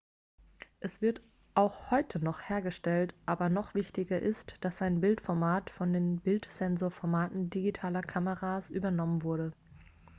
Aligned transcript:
es 0.79 0.99
wird 1.03 1.21
auch 1.53 1.91
heute 1.91 2.17
noch 2.19 2.49
hergestellt 2.49 3.13
aber 3.27 3.49
noch 3.49 3.75
wichtiger 3.75 4.19
ist 4.19 4.55
dass 4.61 4.79
sein 4.79 4.99
bildformat 4.99 5.69
von 5.69 5.93
den 5.93 6.19
bildsensorformaten 6.21 7.51
digitaler 7.51 8.01
kameras 8.01 8.71
übernommen 8.71 9.21
wurde 9.21 9.51